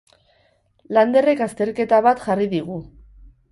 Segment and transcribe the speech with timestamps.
[0.99, 2.83] Landerrek azterketa bat jarri digu.